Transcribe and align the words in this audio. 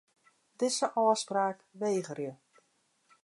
Dizze 0.61 0.87
ôfspraak 1.01 1.57
wegerje. 1.79 2.31